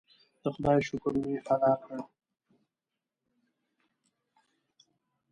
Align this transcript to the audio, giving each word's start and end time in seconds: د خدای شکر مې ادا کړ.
د 0.41 0.43
خدای 0.53 0.79
شکر 0.87 1.13
مې 1.23 1.33
ادا 1.53 1.73
کړ. 1.83 1.95